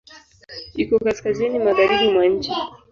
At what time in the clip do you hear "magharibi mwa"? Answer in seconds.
1.65-2.25